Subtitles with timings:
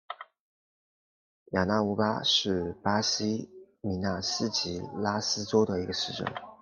[1.51, 3.51] 雅纳乌巴是巴西
[3.81, 6.25] 米纳斯吉拉斯州的一个市镇。